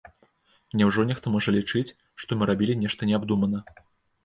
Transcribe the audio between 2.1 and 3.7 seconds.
што мы рабілі нешта неабдумана?